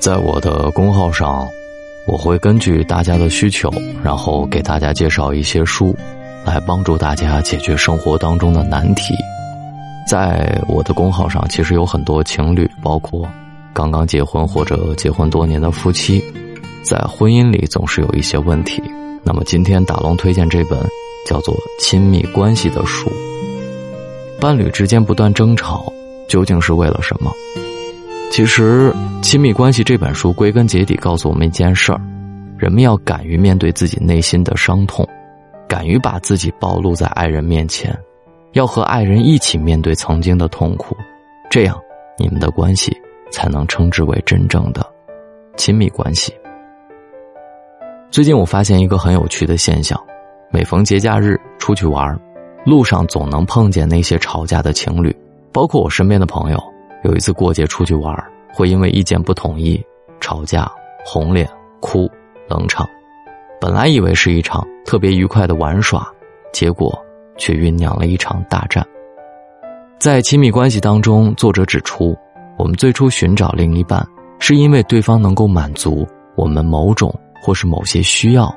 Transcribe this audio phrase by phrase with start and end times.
[0.00, 1.46] 在我的公号上，
[2.06, 3.70] 我会根据大家的需求，
[4.02, 5.94] 然后给大家介绍一些书，
[6.44, 9.14] 来帮助大家解决生活当中的难题。
[10.08, 13.28] 在我的公号上，其实有很多情侣，包括
[13.72, 16.22] 刚刚结婚或者结婚多年的夫妻，
[16.82, 18.82] 在婚姻里总是有一些问题。
[19.24, 20.78] 那么今天打龙推荐这本
[21.26, 23.10] 叫做《亲密关系》的书。
[24.40, 25.92] 伴侣之间不断争吵，
[26.28, 27.30] 究竟是为了什么？
[28.30, 28.92] 其实，
[29.22, 32.00] 《亲密关系》这本书归根结底告诉我们一件事儿：
[32.56, 35.06] 人们要敢于面对自己内心的伤痛，
[35.66, 37.96] 敢于把自己暴露在爱人面前，
[38.52, 40.96] 要和爱人一起面对曾经的痛苦，
[41.50, 41.76] 这样
[42.16, 42.96] 你们的关系
[43.32, 44.86] 才能称之为真正的
[45.56, 46.32] 亲密关系。
[48.10, 50.00] 最近我发现一个很有趣的现象：
[50.52, 52.16] 每逢节假日出去玩，
[52.64, 55.14] 路上总能碰见那些吵架的情侣，
[55.50, 56.62] 包括我身边的朋友。
[57.04, 58.14] 有一次过节出去玩，
[58.52, 59.80] 会因为意见不统一
[60.20, 60.70] 吵架、
[61.04, 61.48] 红脸、
[61.80, 62.10] 哭、
[62.48, 62.88] 冷场。
[63.60, 66.08] 本来以为是一场特别愉快的玩耍，
[66.52, 66.96] 结果
[67.36, 68.86] 却酝酿了一场大战。
[69.98, 72.16] 在亲密关系当中，作者指出，
[72.56, 74.06] 我们最初寻找另一半，
[74.38, 78.52] 是因为对方能够满足我们某种或是某些需要，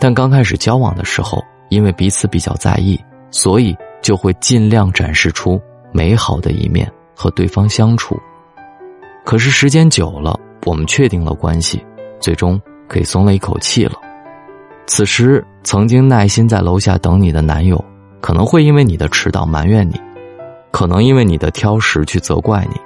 [0.00, 2.98] 但刚开始交往的时候，因为彼此比较在意，
[3.30, 5.60] 所以就会尽量展示出
[5.92, 6.90] 美好的一面。
[7.14, 8.18] 和对方相处，
[9.24, 11.84] 可是时间久了，我们确定了关系，
[12.20, 13.94] 最终可以松了一口气了。
[14.86, 17.82] 此时，曾经耐心在楼下等你的男友，
[18.20, 19.98] 可能会因为你的迟到埋怨你，
[20.70, 22.78] 可能因为你的挑食去责怪你，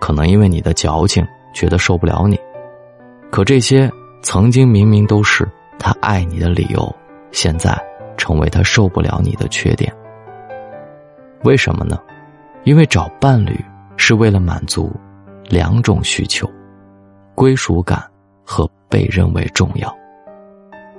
[0.00, 2.38] 可能因为你的矫情觉得受不了你。
[3.30, 3.90] 可这些
[4.22, 5.48] 曾经明明都是
[5.78, 6.92] 他爱你的理由，
[7.30, 7.80] 现在
[8.16, 9.92] 成为他受不了你的缺点。
[11.44, 11.98] 为什么呢？
[12.64, 13.54] 因为找伴侣。
[13.96, 14.92] 是为了满足
[15.48, 16.50] 两种需求：
[17.34, 18.02] 归属感
[18.44, 19.94] 和被认为重要。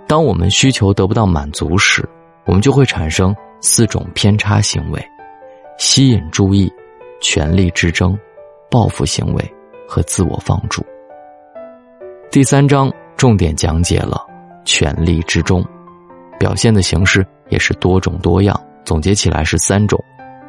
[0.07, 2.07] 当我们需求得不到满足时，
[2.45, 5.03] 我们就会产生四种偏差行为：
[5.77, 6.71] 吸引注意、
[7.19, 8.17] 权力之争、
[8.69, 9.53] 报复行为
[9.87, 10.85] 和自我放逐。
[12.29, 14.23] 第三章重点讲解了
[14.63, 15.65] 权力之中，
[16.37, 19.99] 表现的形式也是多种多样，总结起来是三种：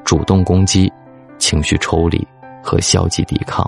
[0.05, 0.93] 主动攻击、
[1.39, 2.27] 情绪抽离。
[2.67, 3.65] 和消极抵抗，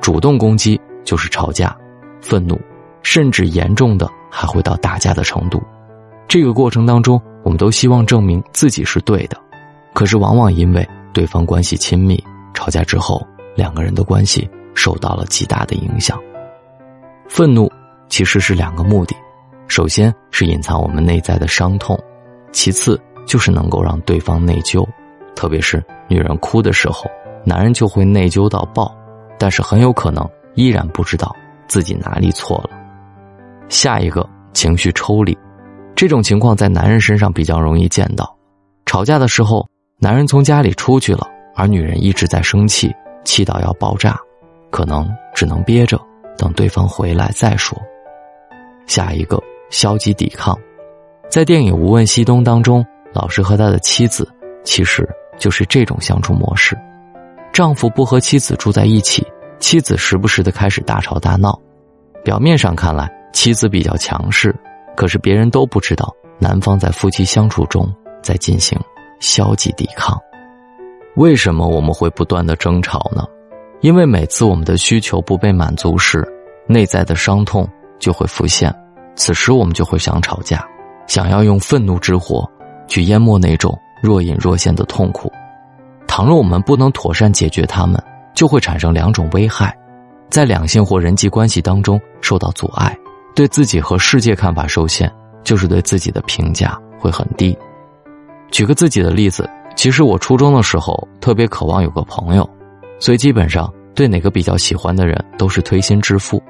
[0.00, 1.76] 主动攻击就是吵架、
[2.20, 2.60] 愤怒，
[3.04, 5.62] 甚至严重的还会到打架的程度。
[6.26, 9.40] 这个过程当中，我们都希望证明自己是对的，
[9.92, 12.20] 可是往往因为对方关系亲密，
[12.52, 16.20] 吵架之后两个人的关系受到了极大的影响。
[17.28, 17.70] 愤怒
[18.08, 19.14] 其实是两个目的，
[19.68, 21.96] 首先是隐藏我们内在的伤痛，
[22.50, 24.84] 其次就是能够让对方内疚，
[25.36, 27.08] 特别是女人哭的时候。
[27.44, 28.94] 男人就会内疚到爆，
[29.38, 31.34] 但是很有可能依然不知道
[31.68, 32.70] 自己哪里错了。
[33.68, 35.36] 下一个情绪抽离，
[35.94, 38.34] 这种情况在男人身上比较容易见到。
[38.86, 39.66] 吵架的时候，
[39.98, 42.94] 男人从家里出去了，而女人一直在生气，
[43.24, 44.18] 气到要爆炸，
[44.70, 46.00] 可能只能憋着，
[46.36, 47.76] 等对方回来再说。
[48.86, 50.56] 下一个消极抵抗，
[51.30, 54.28] 在电影《无问西东》当中，老师和他的妻子
[54.62, 56.76] 其实就是这种相处模式。
[57.54, 59.24] 丈夫不和妻子住在一起，
[59.60, 61.56] 妻子时不时的开始大吵大闹。
[62.24, 64.52] 表面上看来，妻子比较强势，
[64.96, 67.88] 可是别人都不知道，男方在夫妻相处中
[68.20, 68.76] 在进行
[69.20, 70.18] 消极抵抗。
[71.14, 73.24] 为什么我们会不断的争吵呢？
[73.82, 76.26] 因为每次我们的需求不被满足时，
[76.66, 77.68] 内在的伤痛
[78.00, 78.74] 就会浮现，
[79.14, 80.66] 此时我们就会想吵架，
[81.06, 82.44] 想要用愤怒之火
[82.88, 85.30] 去淹没那种若隐若现的痛苦。
[86.16, 88.00] 倘若我们不能妥善解决它们，
[88.36, 89.76] 就会产生两种危害：
[90.30, 92.96] 在两性或人际关系当中受到阻碍，
[93.34, 97.58] 对自己和世界看法受限，就是对自己的评价会很低。
[98.52, 102.48] 举个自己的例子，其实我初中的时候特别渴望有个朋友，
[103.00, 106.40] 所以基本上对哪个比较喜欢的人都是推心置腹。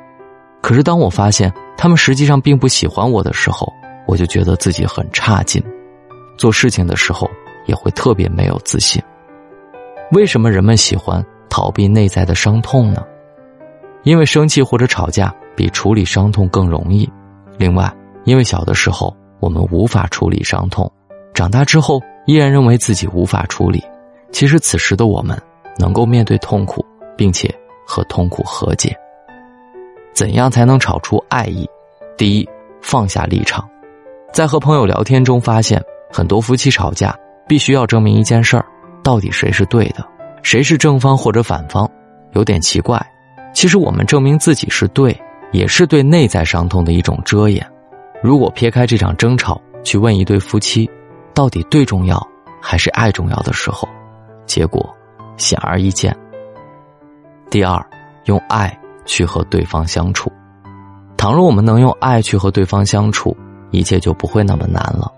[0.60, 3.72] 可是当我发现他们实际上并不喜欢我的时候，
[4.06, 5.64] 我就觉得自己很差劲，
[6.36, 7.26] 做事情的时候
[7.64, 9.02] 也会特别没有自信。
[10.12, 13.04] 为什么人们喜欢逃避内在的伤痛呢？
[14.02, 17.10] 因为生气或者吵架比处理伤痛更容易。
[17.56, 17.92] 另外，
[18.24, 20.90] 因为小的时候我们无法处理伤痛，
[21.32, 23.82] 长大之后依然认为自己无法处理。
[24.30, 25.40] 其实此时的我们
[25.78, 26.84] 能够面对痛苦，
[27.16, 27.52] 并且
[27.86, 28.94] 和痛苦和解。
[30.12, 31.68] 怎样才能吵出爱意？
[32.16, 32.48] 第一，
[32.82, 33.68] 放下立场。
[34.32, 37.16] 在和朋友聊天中发现，很多夫妻吵架
[37.48, 38.66] 必须要证明一件事儿。
[39.04, 40.04] 到底谁是对的，
[40.42, 41.88] 谁是正方或者反方，
[42.32, 43.00] 有点奇怪。
[43.52, 45.16] 其实我们证明自己是对，
[45.52, 47.64] 也是对内在伤痛的一种遮掩。
[48.22, 50.90] 如果撇开这场争吵，去问一对夫妻，
[51.34, 52.26] 到底对重要
[52.60, 53.86] 还是爱重要的时候，
[54.46, 54.92] 结果
[55.36, 56.16] 显而易见。
[57.50, 57.84] 第二，
[58.24, 60.32] 用爱去和对方相处。
[61.16, 63.36] 倘若我们能用爱去和对方相处，
[63.70, 65.12] 一切就不会那么难了。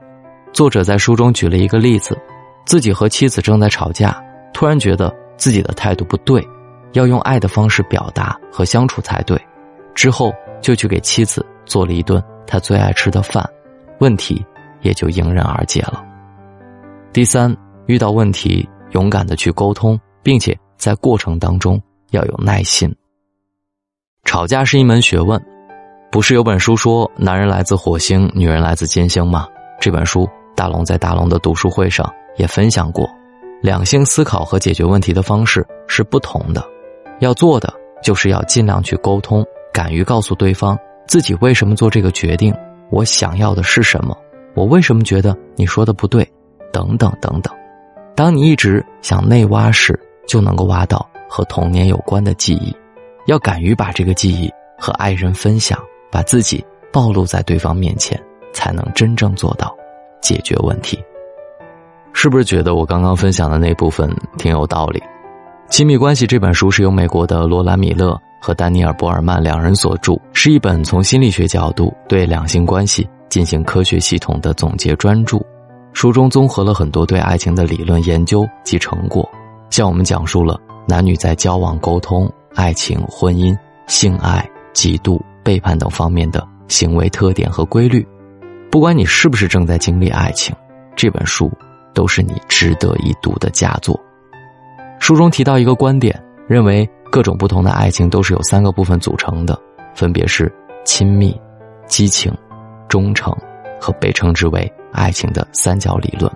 [0.52, 2.18] 作者在书中举了一个例子：
[2.66, 4.20] 自己和妻子正在吵架，
[4.52, 6.46] 突然觉得自己的态度不对，
[6.92, 9.40] 要用爱的方式表达和相处才对。
[9.94, 13.48] 之后就去给妻子做了一顿他最爱吃的饭，
[14.00, 14.44] 问题
[14.82, 16.04] 也就迎刃而解了。
[17.12, 21.80] 第三，遇到问题勇敢的去沟通，并且在过程当中
[22.10, 22.92] 要有耐心。
[24.24, 25.40] 吵架是一门学问。
[26.10, 29.46] 不是有本书说男人来自火星，女人来自金星吗？
[29.80, 33.08] 这本书大龙在大龙的读书会上也分享过，
[33.62, 36.64] 两性思考和解决问题的方式是不同的，
[37.20, 37.72] 要做的
[38.02, 42.54] 就是要尽量去沟通，敢于告诉对方自己为什么做这个决定，
[42.90, 44.16] 我想要的是什么，
[44.54, 46.26] 我为什么觉得你说的不对，
[46.72, 47.54] 等等等等。
[48.14, 52.74] 当你一直想内挖时，就能够挖到和童年有关的记忆，
[53.26, 55.78] 要敢于把这个记忆和爱人分享。
[56.08, 58.18] 把自己暴露在对方面前，
[58.54, 59.76] 才能真正做到
[60.22, 60.98] 解决问题。
[62.18, 64.98] 是不是觉得我刚刚分享的那部分挺有道理？
[65.68, 75.38] 《亲密关系》这本书是由美国的罗兰·米勒和丹尼尔·博尔曼两人所著，是一本从心理学角度对两性关系进行科学系统的总结专著。
[75.92, 79.28] 书中综合了很多对爱情的理论研究及成果，
[79.68, 80.58] 向我们讲述了
[80.88, 83.54] 男女在交往、沟通、爱情、婚姻、
[83.86, 84.42] 性爱、
[84.72, 85.20] 嫉妒。
[85.44, 88.04] 背叛等方面的行为特点和规律，
[88.70, 90.56] 不管你是不是正在经历爱情，
[90.96, 91.48] 这本书
[91.96, 93.98] 都是你值得一读的佳作。
[95.00, 99.58] 书中提到一个观点，认为各种不同的爱情都是由三个部分组成的，
[99.94, 100.52] 分别是
[100.84, 101.34] 亲密、
[101.86, 102.30] 激情、
[102.86, 103.34] 忠诚，
[103.80, 106.30] 和被称之为爱情的三角理论。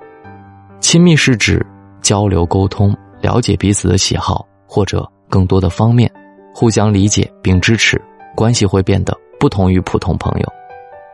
[0.80, 1.64] 亲密是指
[2.00, 6.10] 交流沟通，了解彼此的喜好或者更多的方面，
[6.54, 8.00] 互相理解并支持。
[8.34, 10.48] 关系会变得不同于普通朋友，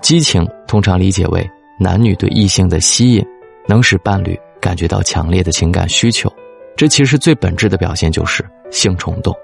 [0.03, 1.49] 激情通常理解为
[1.81, 3.27] 男女对异性的吸引，
[3.67, 6.33] 能使伴侣感觉到强烈的情感需求，
[6.77, 9.35] 这其实最本质的表现就是性冲动。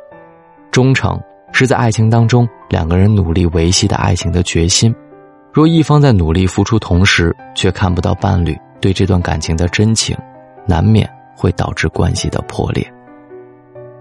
[0.70, 1.20] 忠诚
[1.52, 4.94] 是在爱情当中两个人努力维系的爱情的决心，
[5.52, 10.16] 若一方在努力付出同时，却看不到伴侣对这段感情的真情，
[10.66, 12.86] 难免会导致关系的破裂。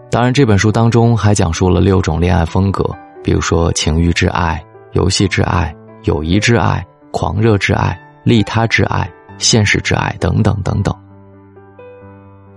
[0.09, 2.83] 当然，这本书当中还讲述了六种恋爱风格。
[3.23, 4.61] 比如说，情欲之爱、
[4.93, 5.73] 游戏之爱、
[6.03, 9.07] 友谊之爱、狂热之爱、利他之爱、
[9.41, 10.95] 现实之爱等等等等。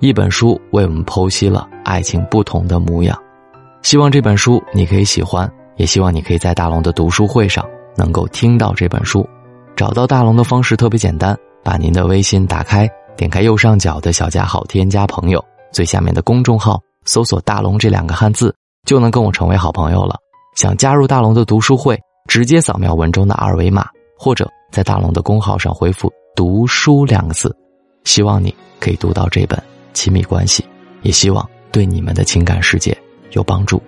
[0.00, 3.18] 一本书为我们剖析了爱情不同的模样，
[3.82, 7.64] 希望这本书你可以喜欢，也希望你可以在大龙的读书会上
[7.96, 9.26] 能够听到这本书。
[9.74, 15.42] 找到大龙的方式特别简单，把您的微信打开，点开右上角的小加号，添加朋友，
[15.72, 18.54] 最下面的公众号搜索“大龙”这两个汉字，
[18.86, 20.16] 就能跟我成为好朋友了。
[20.54, 21.98] 想加入大龙的读书会，
[22.28, 23.86] 直接扫描文中的二维码，
[24.18, 27.54] 或者在大龙的公号上回复“读书”两个字。
[28.04, 29.58] 希望你可以读到这本
[29.92, 30.62] 《亲密关系》，
[31.02, 32.96] 也希望对你们的情感世界
[33.30, 33.82] 有帮助。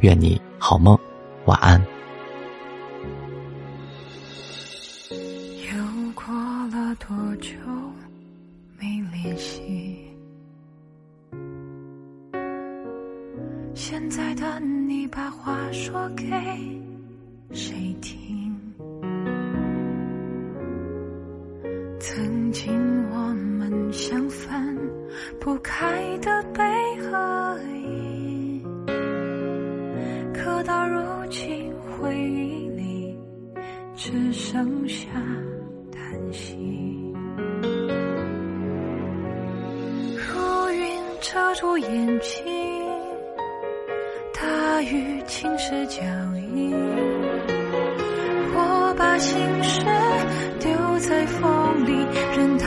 [0.00, 0.98] 愿你好梦，
[1.44, 1.78] 晚安。
[5.10, 6.34] 又过
[6.68, 7.50] 了多久
[8.78, 9.96] 没联系？
[13.74, 16.24] 现在的你把话说给
[17.52, 18.17] 谁听？
[30.32, 33.18] 可到如今回忆里
[33.94, 35.08] 只剩下
[35.92, 36.56] 叹息。
[40.16, 42.44] 如云遮住眼睛。
[44.40, 46.00] 大雨侵蚀脚
[46.54, 46.72] 印，
[48.54, 49.80] 我把心事
[50.60, 50.70] 丢
[51.00, 52.06] 在风里，
[52.36, 52.66] 任它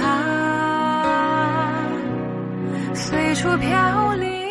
[2.94, 4.51] 随处飘零。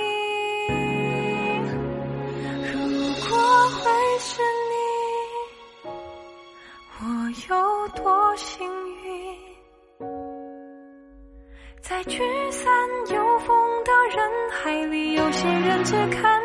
[12.01, 12.19] 在聚
[12.51, 12.67] 散
[13.15, 13.55] 有风
[13.85, 16.40] 的人海里，有些人只看。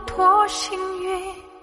[0.00, 1.53] 多幸运。